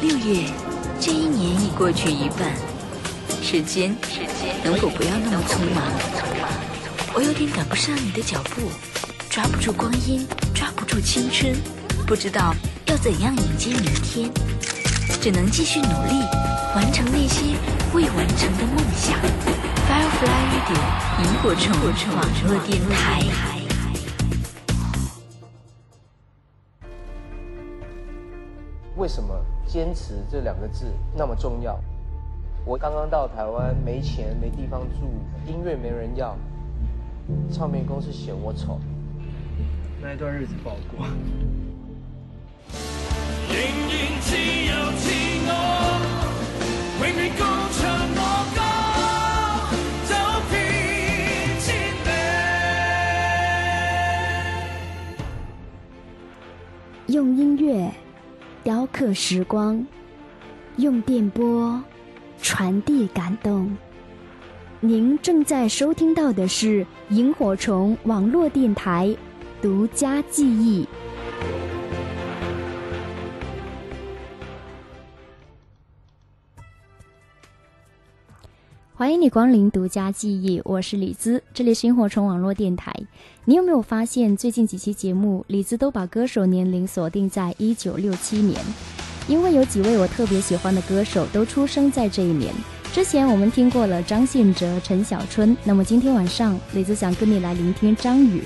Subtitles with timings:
[0.00, 0.46] 六月，
[0.98, 2.54] 这一年已过去一半，
[3.42, 3.94] 时间
[4.64, 5.84] 能否不要那么匆忙？
[7.12, 8.70] 我有点赶不上你的脚步，
[9.28, 11.54] 抓不住光阴，抓不住青春，
[12.06, 12.54] 不知道
[12.86, 14.30] 要怎样迎接明天，
[15.20, 16.24] 只能继续努力，
[16.74, 17.54] 完成那些
[17.92, 19.18] 未完成的梦想。
[19.86, 20.80] Firefly Radio
[21.18, 21.76] 萤火虫
[22.16, 23.20] 网络电台。
[28.96, 29.34] 为什么
[29.70, 31.78] 坚持这两个字那么重要？
[32.64, 35.06] 我刚刚到台湾，没钱，没地方住，
[35.46, 36.36] 音乐没人要，
[37.52, 38.80] 唱片公司嫌我丑，
[40.02, 41.06] 那一段日子不好过。
[57.06, 57.88] 用音乐。
[58.62, 59.86] 雕刻时光，
[60.76, 61.82] 用电波
[62.42, 63.74] 传递感动。
[64.80, 69.16] 您正在收听到的是萤火虫网络电台
[69.62, 70.86] 独家记忆。
[79.00, 82.94] 欢迎你光临独家记忆，我是李兹，这里是萤火虫网络电台。
[83.46, 88.60] 你有没有发现，最近几期节目，李兹都把歌手年龄锁定在一九六七年？
[89.26, 92.52] 因为有几位我特别喜欢的歌手都出生在这一年。
[92.92, 98.42] 之前我们听过了张信哲、陈小春，那么今天晚上，李兹想跟你来聆听张宇。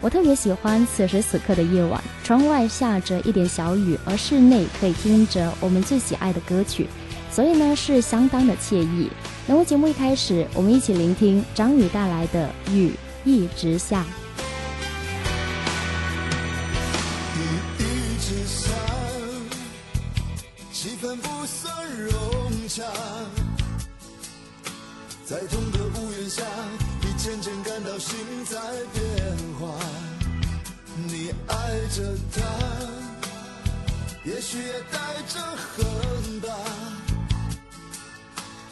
[0.00, 6.86] 我特别喜欢此时此刻的夜晚，窗外下着一点小雨，而室内可以听着我们最喜爱的歌曲，
[7.30, 9.10] 所以呢是相当的惬意。
[9.46, 12.92] 那么节目一开始，我们一起聆听张宇带来的《雨
[13.24, 14.02] 一直下》。
[17.38, 17.40] 雨
[17.78, 18.70] 一直下，
[20.72, 22.82] 气氛不算融洽，
[25.24, 26.42] 在同个屋檐下，
[27.00, 28.58] 你渐渐感到心在
[28.92, 29.78] 变化。
[31.06, 31.54] 你爱
[31.94, 32.42] 着他，
[34.24, 34.98] 也许也带
[35.28, 36.48] 着恨吧。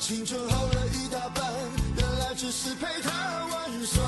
[0.06, 1.52] 青春耗了一大半，
[1.96, 4.04] 原来只是陪他玩耍。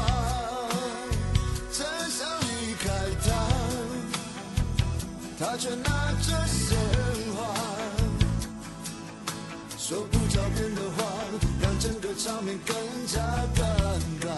[1.72, 2.88] 真想离开
[3.24, 3.28] 他，
[5.40, 6.78] 他却拿着鲜
[7.34, 7.52] 花，
[9.76, 11.04] 说不着边的话，
[11.60, 12.76] 让整个场面更
[13.08, 13.18] 加
[13.56, 13.60] 尴
[14.20, 14.30] 尬。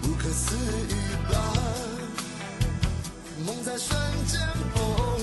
[0.00, 0.94] 不可思议
[1.30, 1.34] 吧，
[3.44, 3.94] 梦在瞬
[4.26, 4.40] 间
[4.74, 5.21] 崩。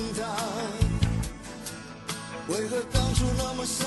[2.50, 3.86] 为何当初那么傻，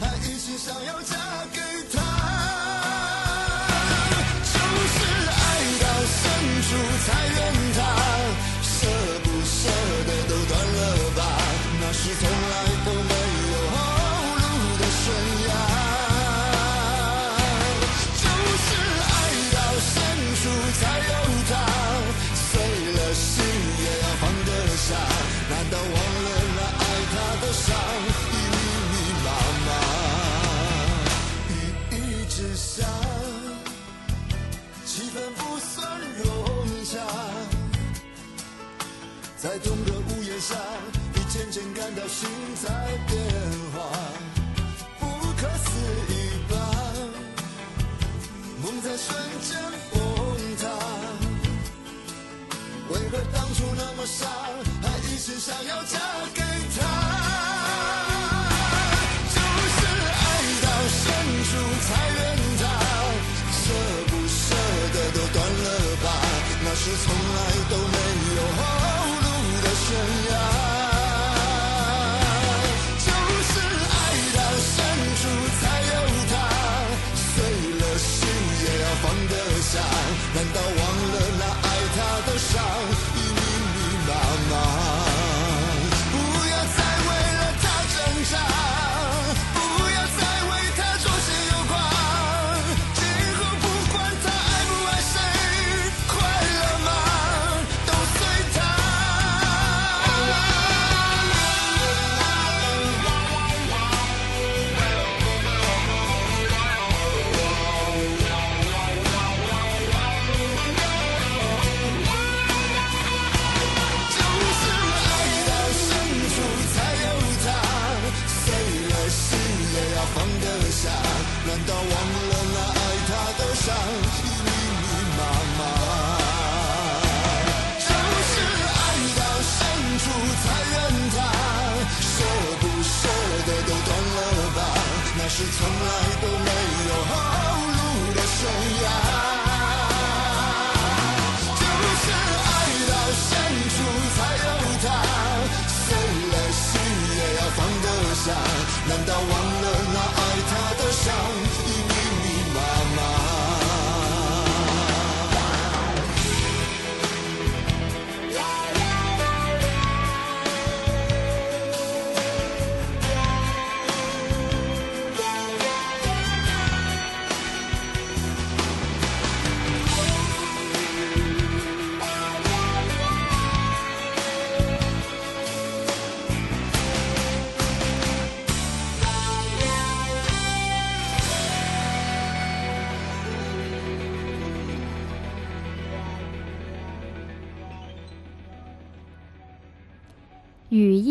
[0.00, 1.14] 还一心想要嫁
[1.52, 1.60] 给
[1.92, 2.00] 他？
[4.44, 4.58] 就
[4.88, 4.96] 是
[5.28, 5.40] 爱
[5.78, 5.84] 到
[6.16, 6.18] 深
[6.62, 6.68] 处
[7.04, 7.06] 才
[39.48, 40.54] 在同个屋檐下，
[41.14, 42.28] 你渐渐感到心
[42.62, 42.68] 在
[43.08, 43.18] 变
[43.72, 43.88] 化，
[45.00, 45.06] 不
[45.40, 46.17] 可思议。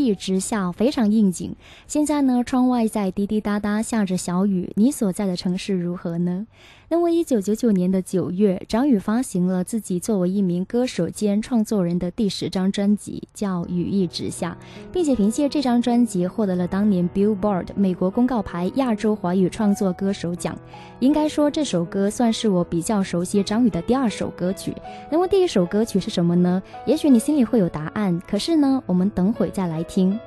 [0.08, 1.54] 一直下，非常应景。
[1.86, 6.48] 现在呢，窗外在滴滴答答下着小雨，你所在的城市如何呢？
[6.90, 14.58] 那么，一九九九年的九月，张宇发行了自己作为一名歌手兼创作人的第十张专辑，叫《雨一直下》，
[14.94, 20.58] 并且凭借这张专辑获得了当年 Billboard 美国公告牌亚洲华语创作歌手奖。
[21.00, 24.74] 应该说，这首歌算是我比较熟悉张宇的第二首歌曲。
[25.12, 26.64] 那么，第一首歌曲是什么呢？
[26.86, 30.18] 也许你心里会有答案，可是呢，我们等会再来听。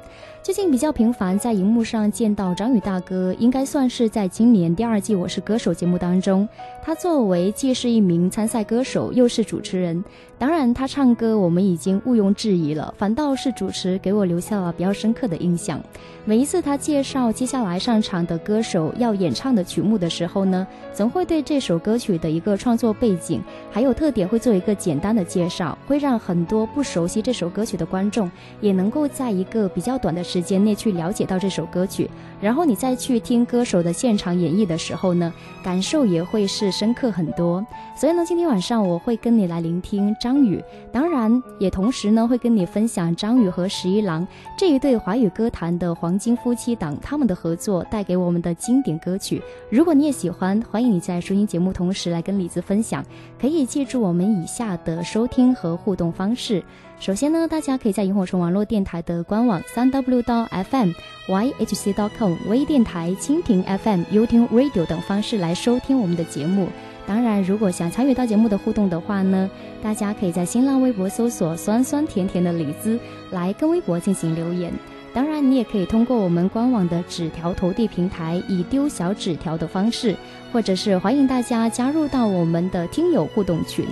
[0.42, 6.48] 最近比较频繁在荧幕上见到张宇大哥，应该算是在今年第二季《我是歌手》节目当中，
[6.82, 10.02] 他作为既是一名参赛歌手，又是主持人。
[10.38, 15.78] 当然，他唱歌我们已经毋庸置疑了，反倒是主持给我留下了比较深刻的印象。
[16.24, 28.30] 每一次他介绍接下来上场的歌手要演唱的曲目的时候呢，总会对这首歌曲的一个创作背景还有特点会做一个简单的介绍，会让很多不熟悉这首歌曲的观众
[28.62, 32.08] 也能够在一个比较短的时间内去了解到这首歌曲。
[32.40, 35.32] 然后你再去听歌手的现场演绎的时候呢，
[35.62, 37.64] 感受也会是深刻很多。
[37.94, 44.26] 所以呢，今天晚上我会跟你来聆听张宇，当然也同时呢会跟你分享张宇和十一郎
[44.56, 49.42] 这一对华语歌坛的黄金夫妻档他们的合作带给我们的经典歌曲。
[49.68, 53.04] 如果你也喜欢，欢迎你在收听节目同时来跟李子分享。
[53.38, 56.62] 可以记住我们以下的收听和互动方式。
[57.00, 60.92] 首先呢，大家可以在萤火虫网络电台的官网三 w 到 fm
[61.28, 66.68] yhc dot com 微电台、蜻蜓 FM、YouTube Radio 等方式来收听我们的节目。
[67.06, 69.48] 当然，如果想参与到节目的互动的话呢，
[69.82, 73.00] 大家可以在新浪微博搜索“酸酸甜甜的李子”
[73.32, 74.70] 来跟微博进行留言。
[75.14, 80.14] 当然，你也可以通过我们官网的纸条投递平台，以丢小纸条的方式，
[80.52, 83.86] 或者是欢迎大家加入到我们的听友互动群。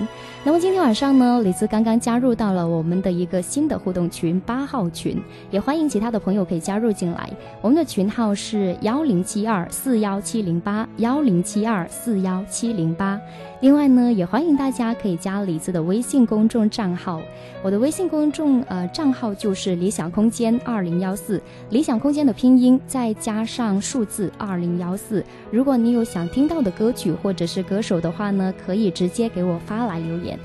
[0.44, 5.20] 那么今天晚上呢，李子刚刚加入到了我们的一个新的互动群八号群，
[5.50, 7.29] 也欢迎其他的朋友可以加入进来。
[7.61, 13.20] 我们的群号是幺零七二四幺七零八幺零七二四幺七零八。
[13.61, 17.20] 另外呢，也欢迎大家可以加李子的微信公众账号，
[17.62, 25.23] 我的微信公众呃账号就是理想空间二零幺四，理想空间的拼音再加上数字二零幺四。
[25.50, 30.38] 如果你有想听到的歌曲或者是歌手的话呢，可以直接给我发来留言。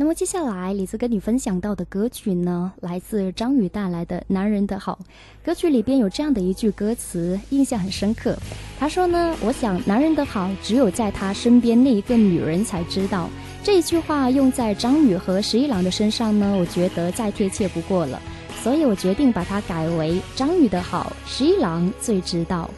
[0.00, 4.98] 那么接下来，李子跟你分享到的歌曲呢，来自张宇带来的《男人的好》。
[5.44, 8.34] 歌曲里边有这样的一句歌词，印象很深刻。
[8.78, 13.28] 他说呢：“我想男人的好，只有在他身边那一个女人才知道。”
[13.62, 18.18] 这一句话用在张宇和十一郎的身上呢，我觉得再贴切不过了。
[18.62, 22.70] 所以我决定把它改为：张宇的好，十一郎最知道。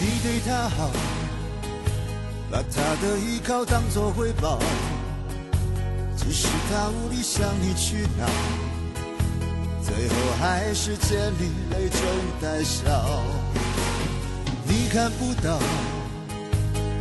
[0.00, 0.90] 你对他好，
[2.50, 4.58] 把他的依靠当作回报，
[6.24, 8.26] 只是他无力向你取闹，
[9.82, 12.00] 最后还是见你泪中
[12.40, 13.20] 带笑。
[14.64, 15.58] 你看不到，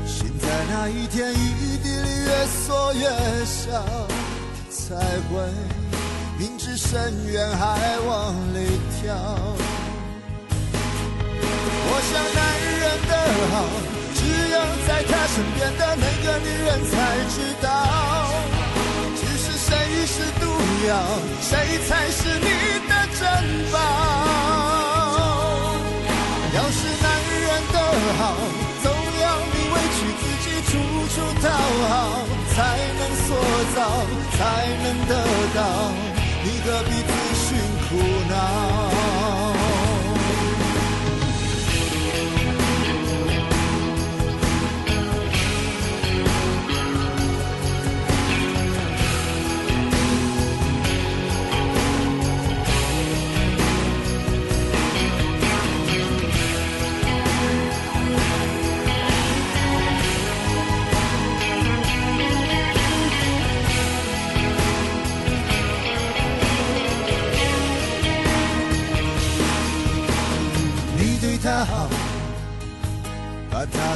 [0.06, 3.10] 心在那一天一地里越缩越
[3.46, 3.86] 小，
[4.70, 4.96] 才
[5.30, 5.48] 会
[6.38, 9.16] 明知深渊还往里跳。
[11.88, 12.40] 我想男
[12.82, 13.14] 人的
[13.52, 13.56] 好，
[14.16, 14.56] 只有
[14.88, 16.94] 在他身边的那个女人才
[17.30, 18.11] 知道。
[20.88, 20.92] 要，
[21.42, 22.48] 谁才是你
[22.90, 23.22] 的珍
[23.72, 23.78] 宝？
[26.54, 27.06] 要是男
[27.42, 27.76] 人的
[28.18, 28.22] 好，
[28.82, 28.86] 总
[29.22, 30.70] 要你委屈自己，处
[31.14, 31.44] 处讨
[31.88, 31.92] 好，
[32.54, 32.56] 才
[33.00, 33.28] 能塑
[33.76, 33.78] 造，
[34.38, 34.40] 才
[34.84, 35.12] 能得
[35.56, 35.60] 到。
[36.44, 37.48] 你何必自寻
[37.88, 37.90] 苦
[38.30, 38.91] 恼？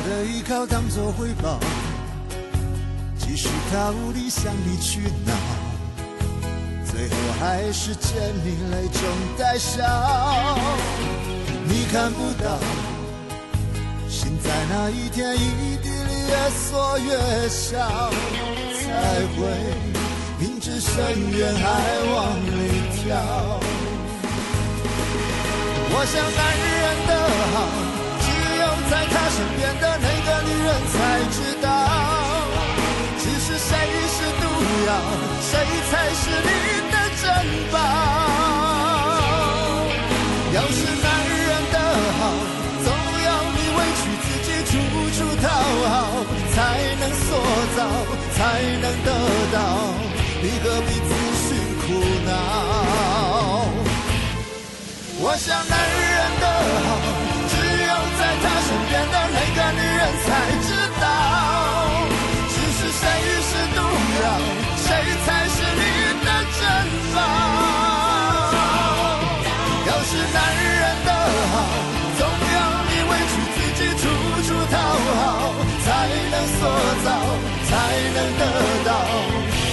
[0.08, 1.60] 的依靠当作回报，
[3.18, 5.34] 即使他无力向你去闹，
[6.86, 8.14] 最后还是见
[8.44, 9.02] 你泪中
[9.38, 9.84] 带笑。
[11.68, 12.58] 你看不到，
[14.10, 18.12] 心在那一天一地里越缩越小，
[18.74, 18.88] 才
[19.36, 19.40] 会
[20.40, 20.94] 明知深
[21.32, 21.64] 渊还
[22.14, 23.04] 往里跳。
[25.98, 26.40] 我想男
[26.72, 27.10] 人的
[27.54, 28.05] 好。
[28.90, 30.96] 在他身边的那个女人才
[31.32, 31.68] 知道，
[33.18, 33.70] 其实谁
[34.16, 34.44] 是毒
[34.88, 34.90] 药，
[35.42, 35.52] 谁
[35.90, 36.50] 才是你
[36.92, 37.24] 的珍
[37.72, 37.76] 宝。
[40.54, 41.76] 要是男人的
[42.20, 42.22] 好，
[42.84, 42.88] 总
[43.26, 44.72] 要你委屈自己处
[45.18, 45.46] 处讨
[45.90, 45.94] 好，
[46.54, 46.56] 才
[47.00, 47.28] 能塑
[47.76, 47.80] 造，
[48.36, 48.40] 才
[48.82, 49.10] 能得
[49.52, 49.56] 到，
[50.42, 51.10] 你何必自
[51.42, 51.48] 寻
[51.82, 51.86] 苦
[52.26, 52.30] 恼？
[55.18, 56.44] 我想男人的
[56.88, 57.35] 好。
[58.42, 60.28] 他身边的那个女人才
[60.62, 60.70] 知
[61.02, 61.04] 道，
[62.50, 63.04] 其实谁
[63.42, 63.78] 是毒
[64.22, 64.26] 药，
[64.78, 64.88] 谁
[65.26, 65.82] 才是你
[66.26, 66.62] 的珍
[67.14, 67.18] 宝。
[69.88, 71.10] 要是男人的
[71.54, 71.56] 好，
[72.18, 72.22] 总
[72.54, 72.58] 要
[72.90, 74.04] 你委屈自己，处
[74.48, 74.74] 处讨
[75.16, 75.22] 好，
[75.86, 75.88] 才
[76.32, 76.60] 能塑
[77.06, 77.08] 造，
[77.68, 77.72] 才
[78.16, 78.42] 能得
[78.86, 78.90] 到，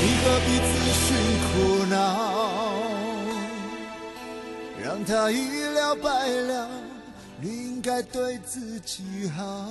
[0.00, 1.04] 你何必自寻
[1.48, 1.52] 苦
[1.86, 1.94] 恼，
[4.82, 5.34] 让他一
[5.74, 6.91] 了百了。
[7.44, 9.68] 你应该对自己好。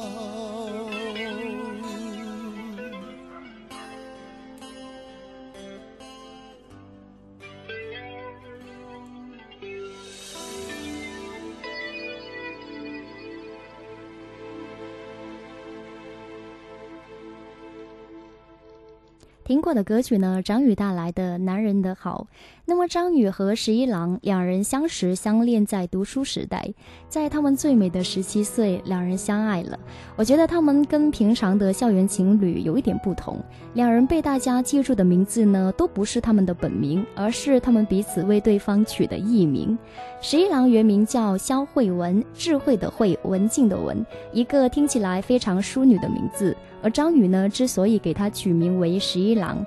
[19.43, 20.41] 听过的歌曲呢？
[20.41, 22.27] 张宇带来的《男人的好》。
[22.71, 26.73] 那么张宇和十一郎两人相识相恋在读书时代，
[27.09, 29.77] 在他们最美的十七岁，两人相爱了。
[30.15, 33.37] 我觉得他们跟平常的校园情侣有一点不同，
[33.73, 39.77] 两人被大家记住的名字呢，都不是他们的本名，而是他们彼此为对方取的艺名。
[40.21, 44.01] 十一郎原名叫肖慧文，智慧的慧，文静的文，
[44.31, 46.55] 一个听起来非常淑女的名字。
[46.81, 49.63] 而张宇呢，之所以给他取名为十一郎，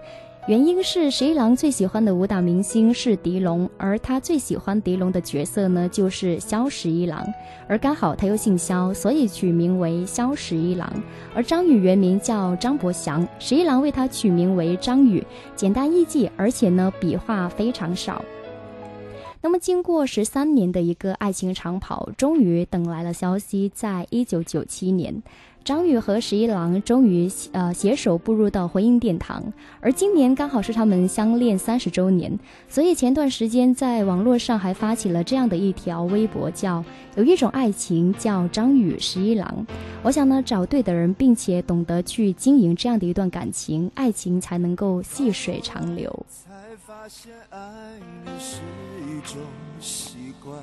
[0.46, 7.26] 原因是十一郎最喜欢的武打明星是狄龙，而他最喜欢狄龙的角色呢，就是萧十一郎。
[7.66, 10.92] 而刚好他又姓萧，所以取名为萧十一郎。
[11.34, 18.22] 而张宇原名叫张博祥，十一郎为他取名为张宇，简单易记，而且呢笔画非常少。
[19.40, 25.22] 那么经过十三年的一个爱情长跑，终于等来了消息，在一九九七年。
[25.64, 29.42] 张宇和十一郎终于呃携手步入到婚姻殿堂，
[29.80, 36.85] 而今年刚好是他们相恋三十周年，所以前段时间在网络上还发起了这样的一条微博，叫
[37.16, 39.66] 有一种爱情叫张宇十一郎。
[40.02, 46.26] 我想呢，找对的人，并且懂得去经营这样的一段感情，爱情才能够细水长流。
[46.28, 47.59] 才发现爱
[48.38, 48.61] 是
[49.09, 49.40] 一种
[49.80, 50.62] 习惯。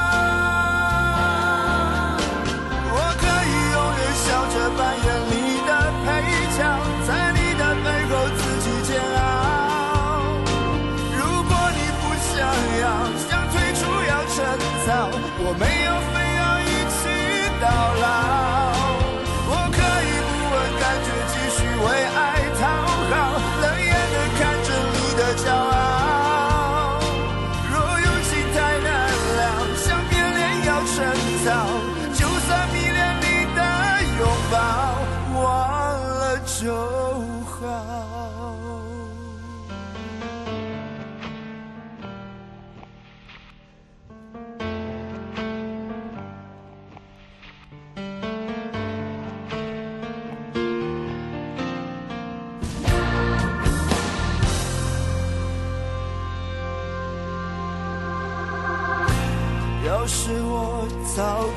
[4.81, 5.10] 笑着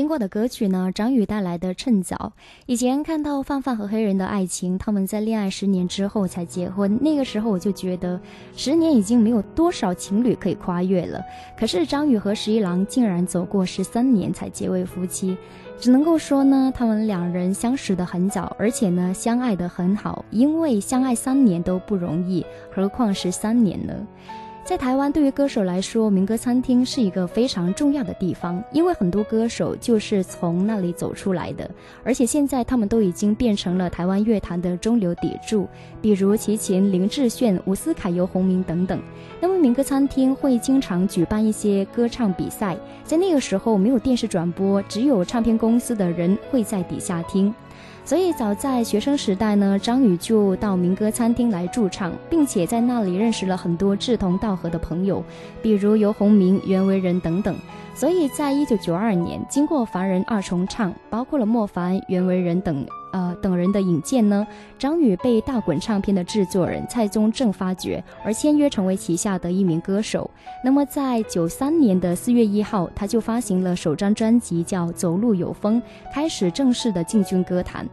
[0.00, 0.90] 听过的歌曲呢？
[0.94, 2.32] 张宇带来的《趁早》。
[2.64, 6.98] 以前看到范范和黑人的爱情，他们在恋爱十年之后才结婚。
[7.02, 8.18] 那个时候我就觉得，
[8.56, 11.22] 十年已经没有多少情侣可以跨越了。
[11.54, 15.36] 可是张宇和十一郎竟然走过十三年才结为夫妻，
[15.78, 20.24] 只能够说呢，他们两人相识的很早，而且呢，相爱的很好。
[20.30, 22.42] 因为相爱三年都不容易，
[22.74, 23.92] 何况十三年呢？
[24.70, 31.68] 在台湾，对于歌手来说，民歌餐厅是一个非常重要的地方，因为很多歌手就是从那里走出来的。
[32.04, 35.66] 而且现在他们都已经变成了台湾乐坛的中流砥柱，
[36.00, 39.02] 比如齐秦、林志炫、伍思凯、游鸿明等等。
[39.40, 47.52] 那么民歌餐厅会经常举办一些歌唱比赛，在那个时候没有电视转播，只有唱片公司的人会在底下听。
[48.04, 55.22] 所以早在学生时代呢，张宇就到民歌餐厅来驻唱，并且在那里认识了很多志同道合的朋友，
[55.62, 57.54] 比如游鸿明、袁惟仁等等。
[58.00, 62.86] 所以在一九九二年，经过凡人二重唱，包括了莫凡、袁惟仁等。
[63.12, 64.46] 呃，等人的引荐呢，
[64.78, 70.30] 张宇被大滚唱片的制作人蔡宗正发掘，而签约成为旗下的一名歌手。
[70.64, 75.82] 那么，在九三年的四月一号，他就发行了首张专辑，叫《走路有风》，
[76.14, 77.86] 开始正式的进军歌坛。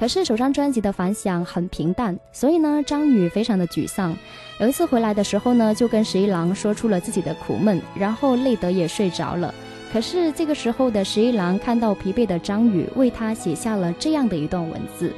[0.00, 4.16] 可是，首张专辑的反响很平淡，所以呢，张宇非常的沮丧。
[4.58, 9.54] 有一次回来的时候呢，就跟十一郎说出了自己的苦闷，然后累得也睡着了。
[9.92, 15.12] 可是这个时候的十一郎看到疲惫的张宇，为他写下了这样的一段文字：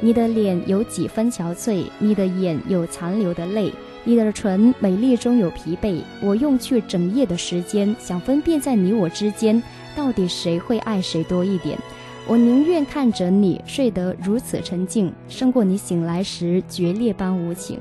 [0.00, 3.70] 你的脸有几分憔悴，你的眼有残留的泪，
[4.02, 6.00] 你的唇美丽中有疲惫。
[6.22, 9.62] 我用去整夜的时间，想分辨在你我之间，
[9.94, 11.78] 到底谁会爱谁多一点。
[12.28, 17.78] 我宁愿看着你睡得如此沉静，胜过你醒来时决裂般无情。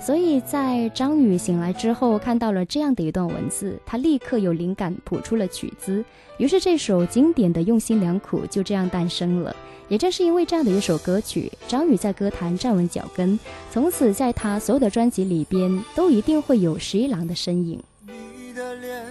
[0.00, 6.04] 所以在张宇醒来之后，看到了这样的一段文字，他立刻有灵感谱出了曲子，
[6.38, 9.54] 于是这首经典的《用心良苦》就这样诞生了。
[9.88, 13.38] 也正是因为这样的一首歌曲，张宇在歌坛站稳脚跟，
[13.70, 17.80] 从此在他所有的专辑里边都一定会有十一郎的身影。
[18.06, 19.04] 你的脸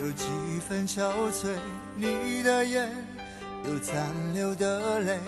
[0.00, 0.24] 有几
[0.66, 1.54] 分憔悴，
[1.96, 2.90] 你的眼
[3.64, 5.18] 有残留的泪，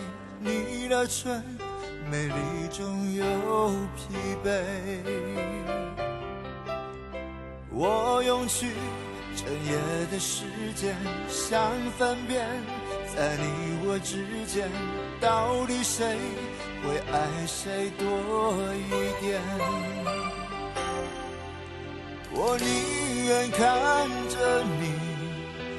[0.40, 1.42] 你的唇。
[2.10, 2.34] 美丽
[2.70, 3.24] 中有
[3.96, 4.62] 疲惫，
[7.70, 8.66] 我用去
[9.34, 9.72] 整夜
[10.12, 10.44] 的时
[10.76, 10.94] 间，
[11.28, 12.46] 想分辨
[13.16, 14.68] 在你我之间，
[15.18, 16.18] 到底谁
[16.84, 18.90] 会爱谁多一
[19.24, 19.40] 点？
[22.32, 24.92] 我宁愿看着你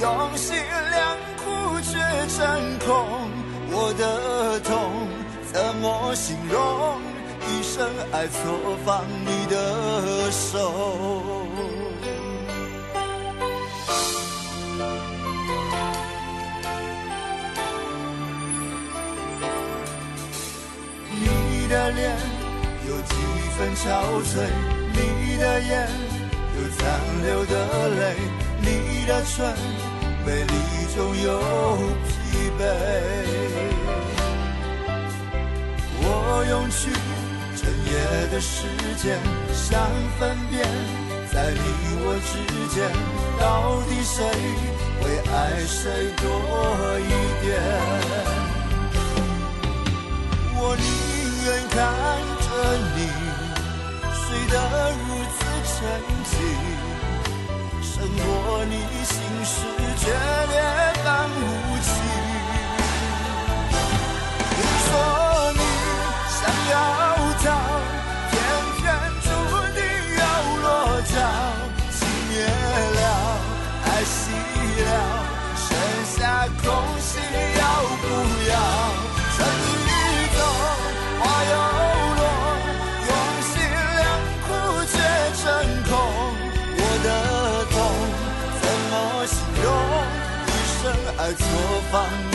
[0.00, 0.56] 用心
[0.90, 2.86] 良苦却成空。
[3.70, 5.08] 我的痛
[5.52, 7.00] 怎么形容？
[7.48, 11.46] 一生爱错放你的手。
[21.18, 22.16] 你的脸
[22.88, 23.14] 有几
[23.56, 23.84] 分憔
[24.22, 24.34] 悴，
[24.92, 25.88] 你的眼
[26.56, 26.80] 有残
[27.24, 27.54] 留的
[27.88, 28.02] 泪，
[29.06, 29.54] 的唇
[30.26, 30.52] 美丽
[30.94, 31.38] 中有
[32.08, 32.60] 疲惫。
[36.02, 36.90] 我用去
[37.54, 37.92] 整夜
[38.32, 38.66] 的时
[38.96, 39.16] 间，
[39.54, 39.80] 想
[40.18, 40.66] 分辨，
[41.32, 41.60] 在你
[42.02, 42.32] 我之
[42.74, 42.76] 间，
[43.38, 44.16] 到底谁
[45.00, 45.34] 会爱
[45.66, 46.24] 谁多
[46.98, 47.10] 一
[47.44, 47.46] 点？
[50.58, 50.84] 我宁
[51.44, 51.74] 愿看
[52.42, 52.46] 着
[52.96, 52.98] 你
[54.10, 54.54] 睡得
[54.98, 55.38] 如此
[55.70, 55.76] 沉
[56.24, 56.34] 静，
[58.16, 59.14] 过你心
[59.44, 59.54] 事
[59.98, 60.54] 决裂
[61.04, 61.32] 般无
[61.82, 61.86] 情。
[64.50, 64.88] 你说
[65.52, 65.60] 你
[66.30, 66.38] 想
[66.70, 66.74] 要
[67.42, 67.44] 逃，
[68.30, 68.34] 偏
[68.76, 68.84] 偏
[69.22, 69.26] 注
[69.74, 69.78] 定
[70.18, 70.22] 要
[70.62, 70.64] 落
[71.02, 71.14] 脚。
[71.90, 72.32] 情灭
[72.96, 73.02] 了，
[73.84, 74.14] 爱熄
[74.84, 74.88] 了，
[75.56, 75.68] 剩
[76.16, 76.18] 下
[76.62, 76.64] 空
[77.00, 77.10] 心
[77.58, 77.62] 要
[78.02, 78.04] 不
[78.50, 78.52] 要？
[91.26, 92.25] 生爱错放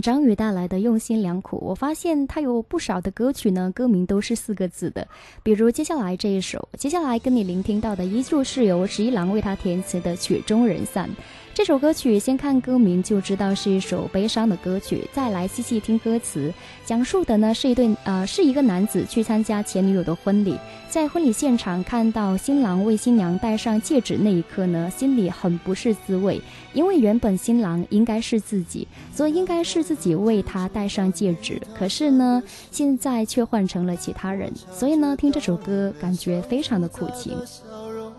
[0.00, 5.06] 张宇带来的用心良苦，我发现他有不少的歌曲呢，歌名都是四个字的，
[5.42, 11.08] 比如接下来这一首，接下来跟你聆听到的依旧是由十一郎为他填词的《曲终人散》。
[11.54, 16.52] 这首歌曲先看歌名就知道是一首悲伤的歌曲，再来细细听歌词，
[16.84, 20.58] 讲述的呢是一对呃是一个男子去参加前女友的婚礼，
[20.90, 26.38] 在婚礼现场看到新郎为新娘戴上戒指那一刻呢，心里很不是滋味，
[26.76, 37.34] 因为原本新郎应该是自己，所以应该是自己为他戴上戒指，可是呢，现在却换成了其他人，所以呢，听这首歌感觉非常的苦情。
[37.46, 38.12] 笑容，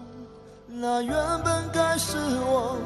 [0.67, 1.13] 那原
[1.45, 2.77] 本该是我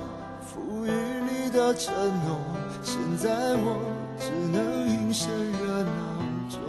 [0.45, 1.93] 赋予你的承
[2.27, 2.37] 诺，
[2.83, 3.79] 现在我
[4.19, 5.89] 只能隐身热闹
[6.49, 6.59] 中。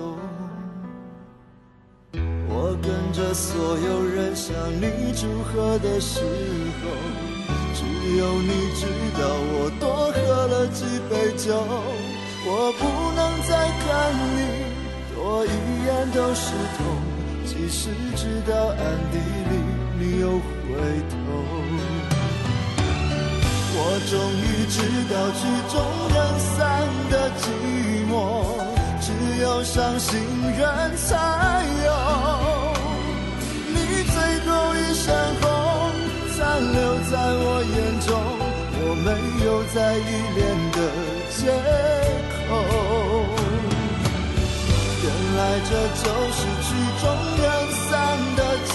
[2.54, 7.31] 我跟着所有人向你祝贺的时候，
[7.74, 7.80] 只
[8.16, 8.86] 有你知
[9.18, 9.20] 道
[9.52, 11.46] 我多喝了几杯酒。
[12.44, 12.82] 我不
[13.14, 13.50] 能再
[13.82, 13.86] 看
[14.34, 14.38] 你
[15.14, 15.48] 多一
[15.86, 16.82] 眼都是痛，
[17.46, 17.80] 即使
[18.16, 18.80] 知道暗
[19.12, 19.14] 地
[19.48, 19.52] 里
[19.98, 20.68] 你又回
[21.08, 21.14] 头。
[23.74, 23.78] 我
[24.10, 24.76] 终于知
[25.08, 25.74] 道曲终
[26.12, 26.58] 人散
[27.10, 27.42] 的寂
[28.10, 28.12] 寞，
[29.00, 29.06] 只
[29.40, 30.10] 有伤心
[30.58, 30.60] 人
[30.96, 31.06] 才
[31.84, 31.88] 有。
[33.68, 33.74] 你
[34.10, 34.14] 最
[34.46, 35.06] 后一身
[35.40, 35.51] 红，残
[36.60, 36.76] 留
[37.10, 37.74] 在我眼
[38.06, 38.10] 中，
[38.80, 39.08] 我没
[39.44, 40.00] 有再依
[40.36, 40.40] 恋
[40.72, 40.78] 的
[41.30, 41.40] 借
[42.46, 42.48] 口。
[45.04, 45.70] 原来这
[46.02, 46.68] 就是曲
[47.00, 47.04] 终
[47.42, 47.44] 人
[47.88, 47.90] 散
[48.36, 48.72] 的寂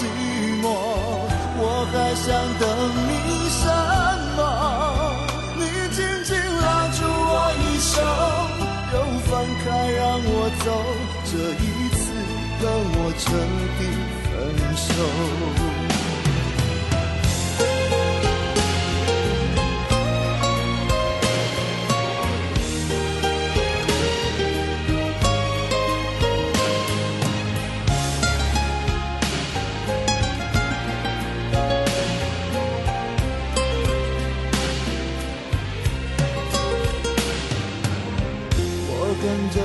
[0.62, 0.64] 寞，
[1.60, 1.62] 我
[1.92, 2.26] 还想
[2.58, 2.62] 等
[3.08, 3.10] 你
[3.48, 3.62] 什
[4.36, 4.38] 么？
[5.56, 5.60] 你
[5.94, 7.90] 紧紧拉住我衣袖，
[8.92, 9.30] 又放
[9.64, 10.30] 开让我
[10.64, 10.66] 走，
[11.24, 11.32] 这
[11.64, 12.00] 一次
[12.60, 12.62] 跟
[12.94, 13.24] 我彻
[13.78, 13.80] 底
[14.24, 14.30] 分
[14.76, 14.88] 手。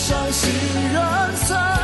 [0.00, 0.50] 伤心
[0.94, 1.79] 人才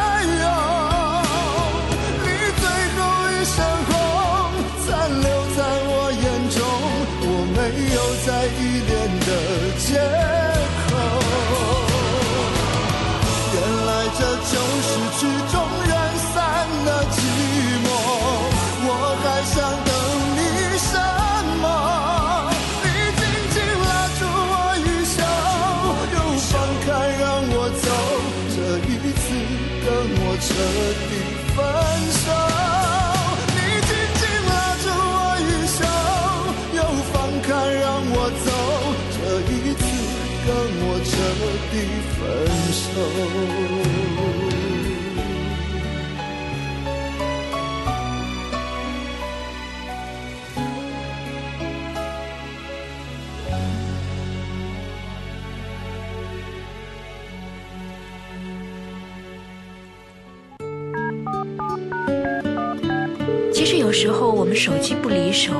[63.96, 65.52] 时候我们手机不离手，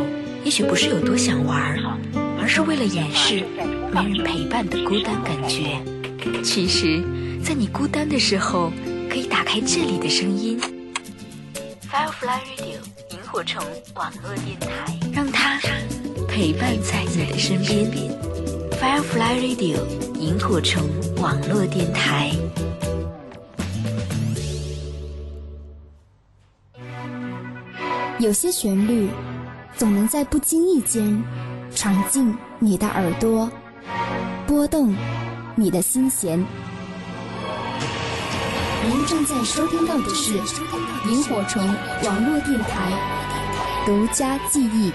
[0.44, 1.74] 也许不是有多想玩，
[2.38, 3.42] 而是为了掩饰
[3.90, 5.80] 没人陪伴的孤单感觉。
[6.44, 7.02] 其实，
[7.42, 8.70] 在你孤单的时候，
[9.08, 10.60] 可以打开这里的声音
[11.90, 12.78] ，Firefly Radio
[13.10, 13.64] 萤火虫
[13.94, 15.58] 网络电台，让它
[16.28, 17.90] 陪伴在你的身边。
[18.78, 19.78] Firefly Radio
[20.20, 20.82] 萤火虫
[21.16, 22.32] 网络电台。
[28.18, 29.10] 有些旋律，
[29.76, 31.22] 总能在不经意间
[31.74, 33.50] 闯进你的耳朵，
[34.46, 34.94] 拨动
[35.54, 36.38] 你的心弦。
[38.88, 40.32] 您正在收听到的是
[41.10, 41.62] 萤火虫
[42.04, 44.90] 网络电台独家记忆。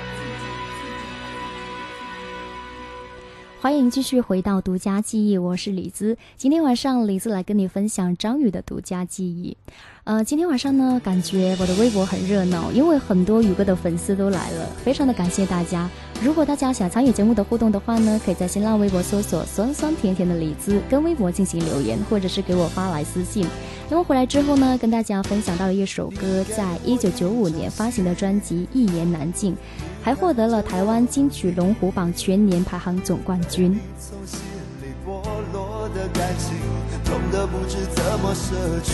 [3.60, 6.18] 欢迎继续回到独家记忆，我是李子。
[6.36, 9.56] 今天晚上，李子来跟你分享张宇的独家记忆。
[10.04, 15.88] 呃，今天晚上呢，感觉我的微博很热闹，因为很多宇哥的粉丝都来了，非常的感谢大家。
[16.24, 23.46] 如果大家想参与节目的互动的话呢，可以在新浪微博搜索“酸酸甜甜的李子”，跟微博进行留言，或者是给我发来私信。
[23.92, 29.54] 那么回来之后呢，跟大家分享到了一首歌，在一九九五年发行的专辑《一言难尽》。
[30.02, 33.80] 还获得了台湾金曲龙虎榜全年排行总冠军。
[34.00, 34.40] 从心
[34.82, 35.22] 里剥
[35.54, 36.58] 落的感情，
[37.06, 38.94] 痛得不知怎么舍去。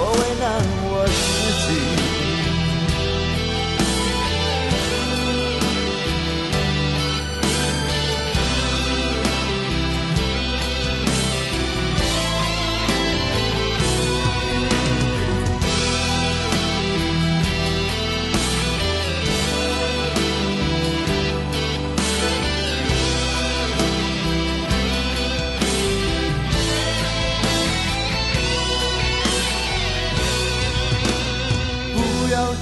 [0.00, 2.07] 我为难我自己。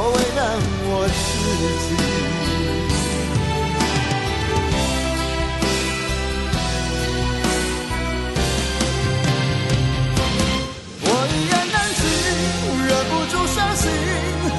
[0.00, 0.40] 我为难
[0.86, 1.10] 我自
[1.82, 1.90] 己，
[11.02, 12.00] 我一言难尽，
[12.86, 13.90] 忍不住伤心，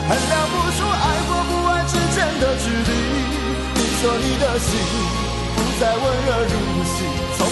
[0.10, 2.92] 衡量不出爱或不爱之间的距离。
[3.76, 4.68] 你说你的心
[5.56, 6.98] 不再温热如昔，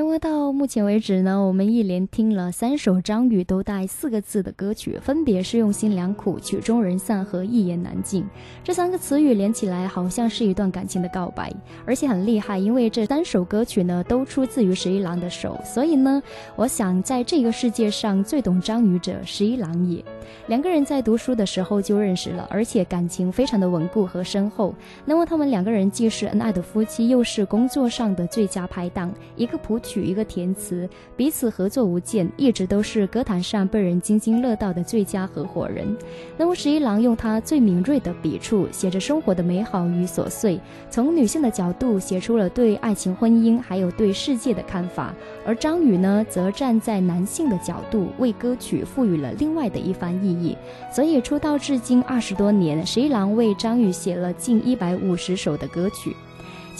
[0.00, 8.24] 那么到目前为止呢，我们一连听了三首张宇都带四个字的歌曲，分别是“用心良苦”、“曲终人散”和“一言难尽”。
[8.64, 11.52] 这三个词语连起来，好像是一段感情的告白，
[11.84, 16.22] 而且很厉害，因为这三首歌曲呢都出自于十一郎的手，所以呢，
[16.56, 20.02] 我想在这个世界上最懂张宇者，十一郎也。
[20.46, 24.74] 两个人在读书的时候就认识了，而且感情非常的稳固和深厚。
[25.04, 35.96] 那么他们两个人既是恩爱的夫妻，又是工作上的最佳拍档，一个普，取一个填词，彼此合作无间，一直都是歌坛上被人津津乐道的最佳合伙人。
[36.36, 40.60] 那么十一郎用他最敏锐的笔触写着生活的美好与琐碎，
[40.90, 45.12] 从女性的角度写出了对爱情、婚姻还有对世界的看法。
[45.44, 50.10] 而张宇呢，则站在男性的角度，为歌曲赋予了另外的一番。
[50.20, 50.54] 意义，
[50.92, 56.14] 所以出道至今二十多年，十一郎为张宇写了近一百五十首的歌曲。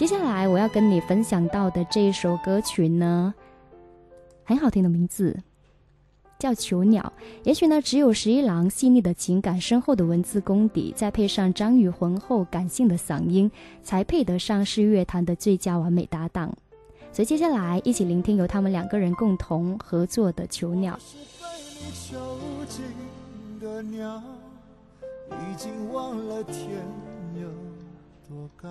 [0.01, 3.35] 接下来我要跟你分享到的这一首歌曲呢，
[4.45, 5.39] 很好听的名字，
[6.39, 7.13] 叫《囚鸟》。
[7.45, 13.51] 也许呢，只有十一郎细腻的情感、深厚的文字功底，再配上张宇浑厚感性的嗓音，
[13.83, 16.51] 才配得上是乐坛的最佳完美搭档。
[17.13, 20.99] 所以接下来一起聆听由他们两个人共同合作的《囚鸟》。
[23.61, 24.23] 的鸟
[25.29, 26.71] 已经忘了天
[27.39, 27.51] 有
[28.27, 28.71] 多高。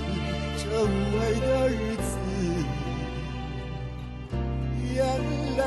[0.83, 2.01] 无味的日子，
[4.95, 4.97] 眼
[5.57, 5.61] 泪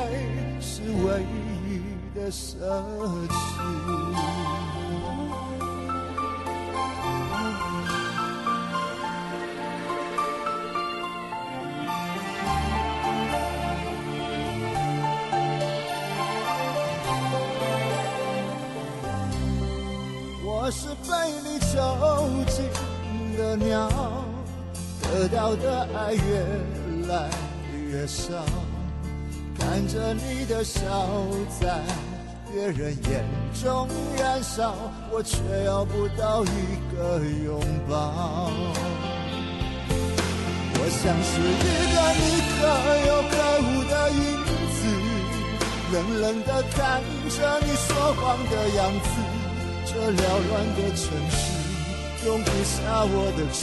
[0.61, 1.23] 是唯
[1.71, 1.71] 一
[2.15, 2.43] 的奢
[3.29, 3.33] 侈。
[20.47, 21.11] 我是被
[21.45, 21.73] 你囚
[22.49, 22.57] 禁
[23.37, 23.89] 的鸟，
[25.15, 26.45] 得到的爱越
[27.07, 27.31] 来
[27.89, 28.45] 越少，
[29.57, 30.83] 看着你的笑
[31.61, 31.81] 在
[32.51, 33.25] 别人眼
[33.63, 33.87] 中
[34.19, 34.75] 燃烧，
[35.13, 36.49] 我却要不到一
[36.91, 38.51] 个拥抱。
[40.77, 41.63] 我像是一
[41.95, 42.67] 个你可
[43.07, 44.19] 有可无的影
[44.75, 44.83] 子，
[45.93, 47.01] 冷冷的看
[47.31, 49.07] 着你说谎的样子。
[49.87, 51.39] 这缭乱的城市
[52.27, 53.63] 容不下我的痴，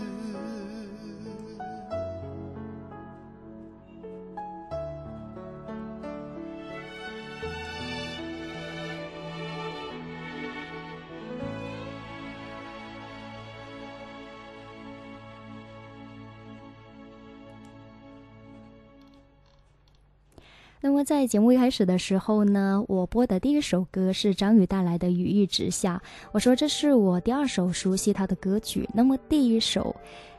[20.83, 26.01] 那么在节目一开始的时候呢，我播的第一首歌是张宇带来的《雨一直下》。
[26.31, 28.89] 我说这是我第二首熟悉他的歌曲。
[28.91, 29.95] 那么第一首，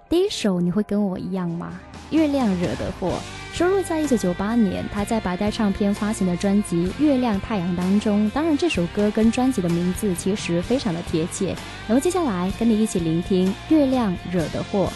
[0.09, 1.79] 第一首你会跟我一样吗？
[2.11, 3.21] 月亮惹的祸，
[3.53, 8.29] 收录在一九九八年他在百代唱片发行的专辑《月亮太阳》当中。
[8.31, 11.55] 当然，这首歌跟专辑的名字其实非常的贴切。
[11.87, 14.91] 那么接下来跟你一起聆听《月亮惹的祸》。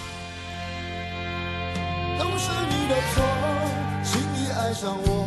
[2.18, 3.22] 都是你的错，
[4.02, 5.25] 轻易爱上我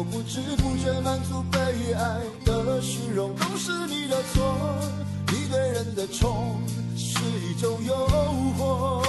[0.00, 0.04] 我。
[0.10, 1.58] 不知不觉满足被
[1.92, 4.56] 爱的虚荣，都是你的错。
[5.28, 6.60] 你对人的宠
[6.96, 7.94] 是一种诱
[8.58, 9.02] 惑，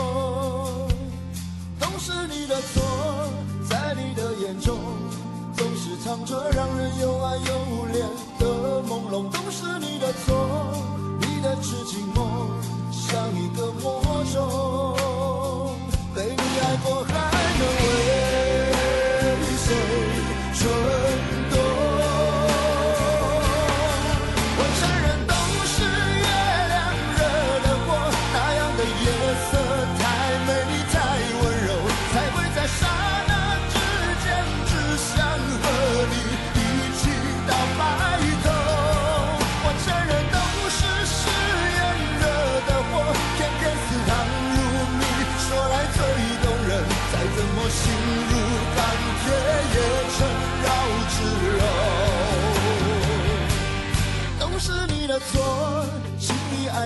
[1.79, 2.83] 都是你的错。
[3.69, 4.77] 在你的眼中，
[5.55, 8.03] 总是藏着让人又爱又怜
[8.37, 10.73] 的朦胧，都是你的错。
[11.21, 12.49] 你的痴情梦
[12.91, 14.01] 像一个魔
[14.33, 15.75] 咒，
[16.13, 17.13] 被你爱过还
[17.57, 18.10] 能为
[20.61, 21.20] 谁？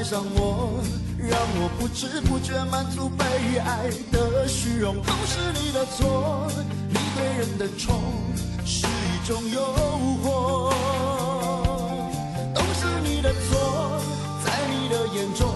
[0.05, 0.83] 上我，
[1.17, 3.25] 让我不知不觉满足被
[3.57, 6.47] 爱的虚荣，都是你的错。
[6.89, 7.99] 你对人的宠
[8.63, 9.59] 是一种诱
[10.21, 10.69] 惑，
[12.53, 13.99] 都是你的错。
[14.45, 15.49] 在你的眼中，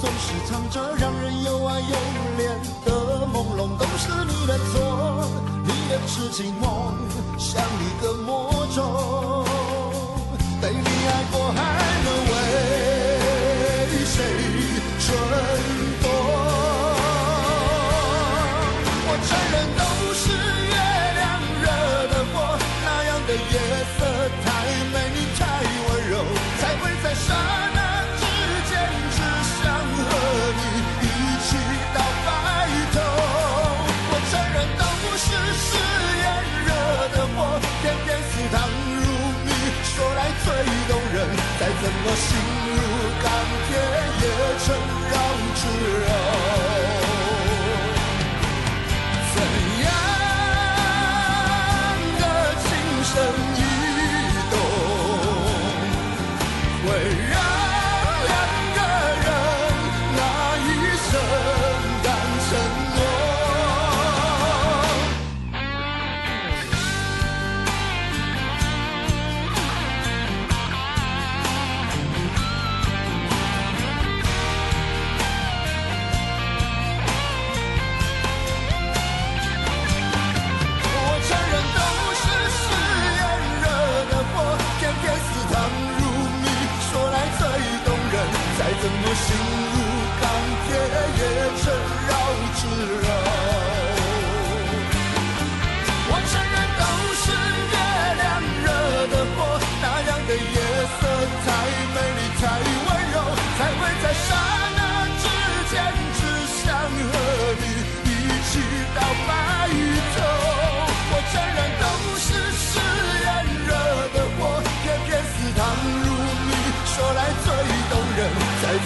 [0.00, 1.96] 总是藏着让人又爱又
[2.38, 2.48] 怜
[2.86, 5.28] 的朦胧，都是你的错。
[5.66, 6.96] 你的痴情梦
[7.38, 9.44] 像一个魔咒，
[10.62, 11.85] 被你爱过还
[42.08, 42.78] 我心如
[43.20, 43.26] 钢
[43.66, 43.70] 铁
[44.22, 44.26] 也
[44.64, 44.95] 成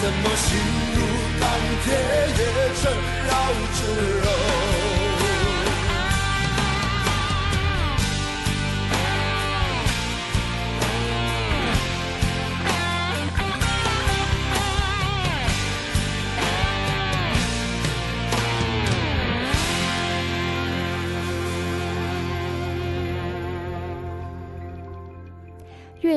[0.01, 0.57] 怎么心
[0.95, 0.99] 如
[1.39, 1.43] 钢
[1.83, 2.41] 铁，也
[2.81, 2.83] 成
[3.27, 3.31] 绕
[3.75, 3.79] 指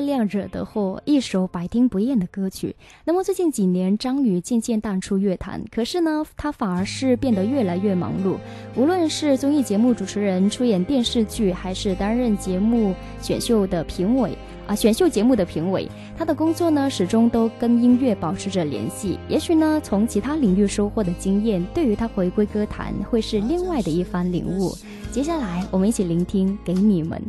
[0.07, 2.75] 亮惹的祸，一首百听不厌的歌曲。
[3.05, 8.37] 那么最近几年，张宇渐渐淡出乐坛，可是呢，他反而是变得越来越忙碌。
[8.77, 14.37] 无论是综艺节目主持人、出演电视剧，还是担任节目选秀的评委
[14.67, 19.19] 啊，选秀节目的评委，他的工作呢，始终都跟音乐保持着联系。
[19.29, 24.75] 也许呢，从其他领域收获的经验，对于他回归歌坛，会是另外的一番领悟。
[25.11, 27.21] 接下来，我们一起聆听《给你们》。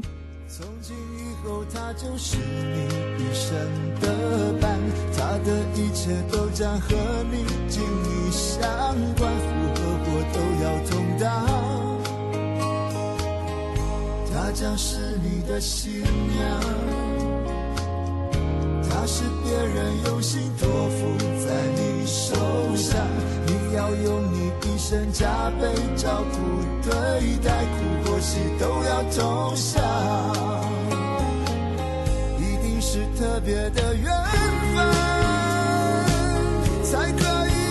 [1.73, 2.85] 她，就是你
[3.17, 3.55] 一生
[3.99, 4.79] 的伴，
[5.15, 6.95] 他的一切都将和
[7.31, 8.61] 你紧密相
[9.17, 11.25] 关，福和祸都要同当。
[14.33, 16.61] 他将是你的新娘，
[18.89, 22.35] 他是别人用心托付在你手
[22.75, 22.97] 上，
[23.45, 26.35] 你要用你一生加倍照顾
[26.89, 26.91] 对
[27.43, 29.83] 待，苦或喜都要同享。
[32.87, 34.05] 是特别的缘
[34.75, 34.77] 分，
[36.83, 37.64] 才可以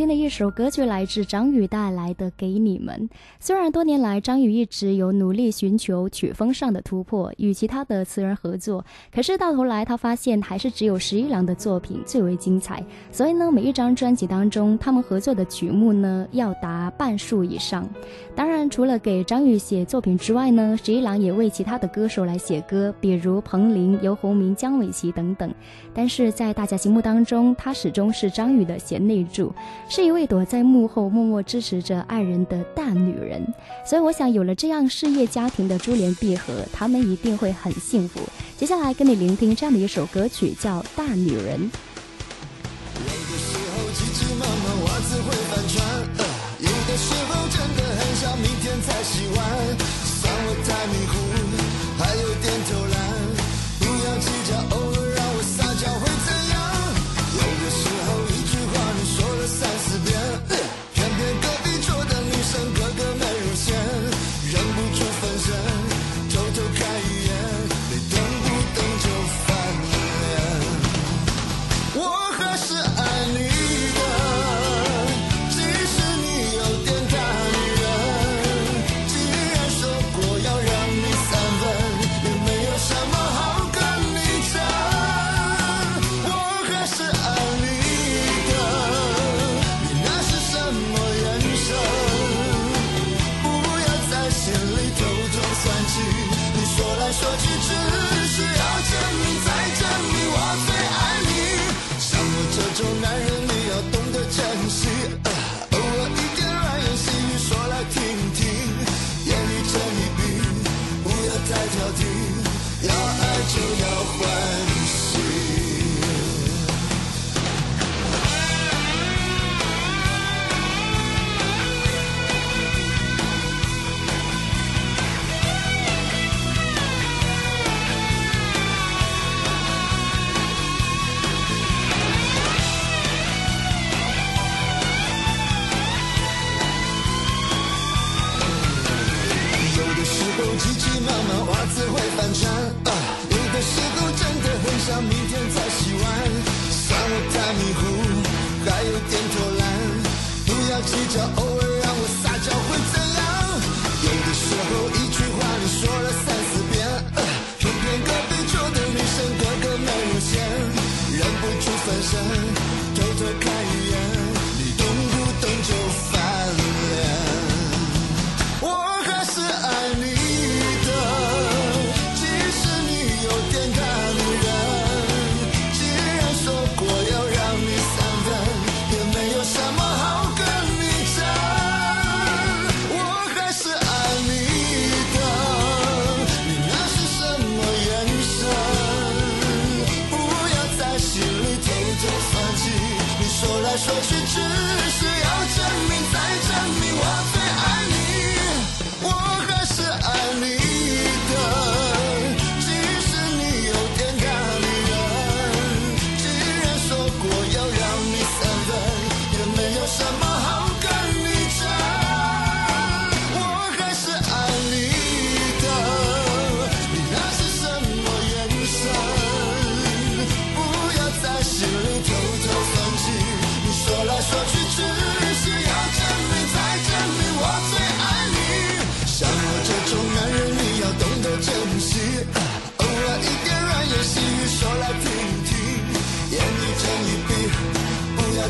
[0.00, 3.10] 听的一首歌曲来自张宇带来的《给你们》。
[3.38, 8.82] 虽然多年来张宇一直有努力寻求曲风上的突破，与其他的词人合作，
[9.14, 12.82] 可是到头来他发现还是只有十一郎的作品最为精彩。
[13.12, 17.86] 所以呢，每一张专辑当中他们合作的曲目呢要达半数以上。
[18.34, 25.52] 当然，除了给张宇写作品之外呢，十一郎也为其他的歌手来写歌，比如彭羚、尤鸿明、姜伟琪等等。
[25.92, 29.52] 但是在大家心目当中，他始终是张宇的贤内助。
[29.88, 29.99] 是。
[30.00, 33.46] 这一位躲在幕后默默支持着爱人的大女人，
[33.84, 38.18] 所以我想有了这样事业家庭的珠联璧合，他们一定会很幸福。
[38.56, 41.60] 接下来跟你聆听这样的一首歌曲，叫《大女人》。
[46.60, 49.38] 有的时候真的很想明天洗碗，
[49.76, 51.09] 算我太迷。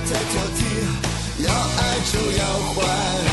[0.09, 2.43] 挑剔，要爱就要
[2.75, 3.30] 还。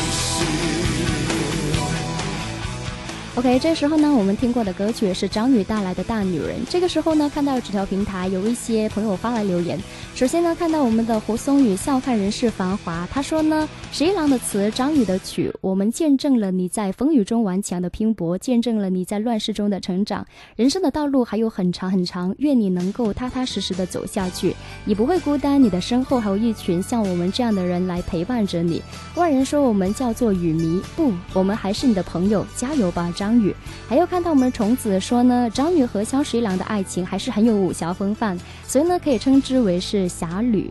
[3.38, 6.56] OK，这时候呢，我们听过的歌曲是张宇带来的《大女人》。
[6.68, 9.78] 这个时候呢，看到纸条平台有一些朋友发来留言。
[10.12, 20.26] 首先呢，看到我们的胡松宇笑看人世繁华，他说呢，十一郎的词，张宇的曲，我们见证了你在风雨中顽强的拼搏，见证了你在乱世中的成长。
[20.56, 24.52] 人生的道路还有很长很长，愿你能够踏踏实实的走下去，
[24.84, 28.82] 你不会孤单，你的身后还有一群像我们这样的人来陪伴着你。
[29.14, 33.27] 外人说我们叫做雨迷，不，我们还是你的朋友，加油吧，张。
[33.28, 33.54] 张宇，
[33.86, 40.70] 还有看到我们虫子说呢，张宇和萧十一郎的爱情还是很有武侠风范，所以呢可以称之为是侠侣。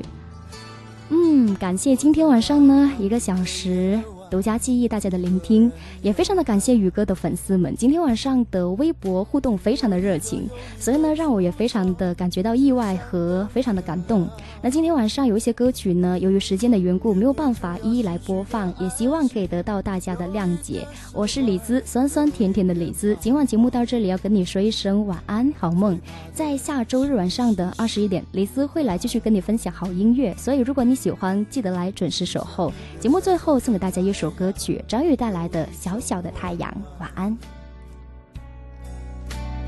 [1.10, 4.02] 嗯，感谢今天晚上呢一个小时。
[4.30, 5.72] 独家记忆，大家的聆听
[6.02, 14.28] 也非常的感谢宇哥的粉丝们，今天晚上的微博互动非常的热情，所以呢，让我也非常的感觉到意外和非常的感动。
[14.62, 20.86] 那今天晚上有一些歌曲呢，由于时间的缘故，没有办法一一来播放，也希望可以得到大家的谅解。
[21.14, 23.16] 我是李子，酸酸甜甜的李子。
[23.22, 25.98] 今晚节目到这里，要跟你说一声晚安，好梦。
[26.34, 32.74] 在下周日晚上的二十一点，李子会来继续跟你分享好音乐，所以如果你喜欢，记得来准时守候。
[33.00, 34.17] 节目最后送给大家一。
[34.18, 37.38] 首歌曲，张宇带来的《小小的太阳》，晚安。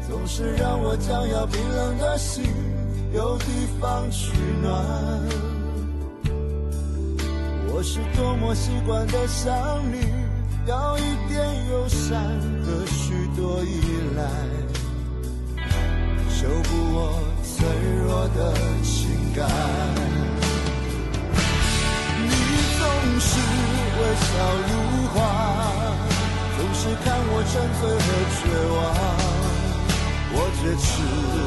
[0.10, 2.46] 总是让我将要冰冷的心
[3.14, 3.46] 有地
[3.80, 4.74] 方取暖。
[7.72, 9.56] 我是多么习惯的想
[9.94, 10.00] 你，
[10.66, 12.20] 要一点友善
[12.66, 13.82] 和许多依
[14.18, 14.24] 赖，
[16.28, 17.68] 修补我脆
[18.04, 20.39] 弱的情感。
[30.72, 31.39] 我却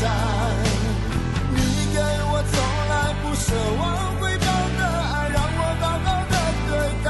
[0.00, 0.08] 霸占。
[1.52, 1.58] 你
[1.92, 2.54] 给我从
[2.88, 2.92] 来
[3.22, 3.44] 不奢
[3.78, 3.80] 望
[4.18, 4.46] 回报
[4.78, 4.80] 的
[5.12, 6.34] 爱，让我好好的
[6.66, 6.70] 对
[7.04, 7.08] 待。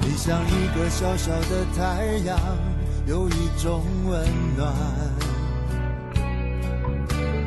[0.00, 1.80] 你像一个小小的太
[2.24, 2.38] 阳，
[3.06, 4.26] 有一种温
[4.56, 4.74] 暖。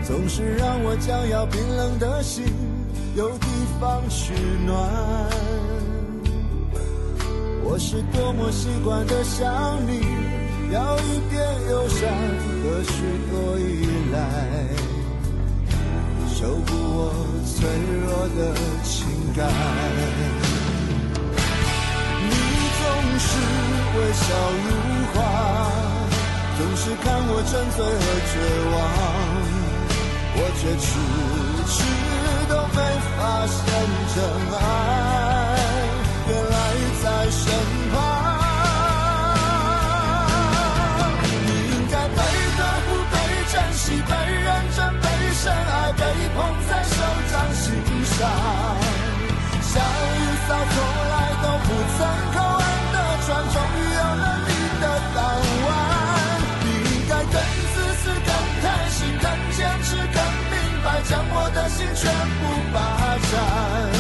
[0.04, 2.44] 总是让我将要冰冷的心
[3.16, 3.46] 有地
[3.80, 4.34] 方取
[4.66, 4.78] 暖。
[7.64, 10.02] 我是多么习惯的想你，
[10.72, 12.10] 要一点友善
[12.62, 12.94] 和许
[13.32, 14.18] 多依赖，
[16.28, 17.14] 修补我
[17.46, 17.56] 脆
[18.04, 18.40] 弱的
[18.84, 19.48] 情感。
[22.28, 22.32] 你
[22.80, 22.84] 总
[23.18, 23.30] 是
[23.96, 24.26] 微笑
[24.66, 24.68] 如
[25.14, 25.18] 花，
[26.58, 28.34] 总是看我沉醉和绝
[28.74, 28.78] 望。
[30.42, 30.88] 我却迟
[31.66, 31.74] 迟
[33.30, 33.62] 发现
[34.16, 34.18] 真
[34.58, 34.60] 爱，
[36.28, 36.58] 原来
[37.04, 37.42] 在身
[37.92, 37.96] 旁。
[41.46, 42.18] 你应该被
[42.58, 43.16] 呵护、被
[43.52, 45.06] 珍惜、被认真、被
[45.42, 46.04] 深爱、被
[46.34, 46.96] 捧在手
[47.32, 47.64] 掌心
[48.18, 48.18] 上，
[49.62, 50.76] 像一艘从
[51.14, 52.00] 来都不曾
[52.34, 52.96] 靠岸的
[53.28, 54.50] 船，终于有了你
[54.82, 55.18] 的港
[55.68, 55.68] 湾。
[56.64, 56.66] 你
[56.96, 57.36] 应该更
[57.74, 58.32] 自私、更
[58.64, 59.26] 贪心、更
[59.56, 59.88] 坚持。
[60.16, 60.18] 更
[60.50, 60.54] 明
[60.84, 62.02] 白将我的心全
[62.40, 62.42] 部
[62.74, 62.78] 霸
[63.32, 63.99] time.